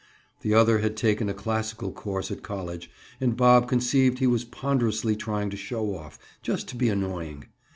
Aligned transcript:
The 0.41 0.55
other 0.55 0.79
had 0.79 0.97
taken 0.97 1.29
a 1.29 1.33
classical 1.35 1.91
course 1.91 2.31
at 2.31 2.41
college, 2.41 2.89
and 3.19 3.37
Bob 3.37 3.67
conceived 3.69 4.17
he 4.17 4.25
was 4.25 4.43
ponderously 4.43 5.15
trying 5.15 5.51
to 5.51 5.55
show 5.57 5.95
off, 5.95 6.17
just 6.41 6.67
to 6.69 6.75
be 6.75 6.89
annoying. 6.89 7.45